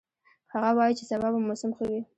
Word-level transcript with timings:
هغه 0.53 0.69
وایي 0.77 0.93
چې 0.99 1.03
سبا 1.11 1.27
به 1.33 1.39
موسم 1.47 1.71
ښه 1.77 1.83
وي 1.89 2.01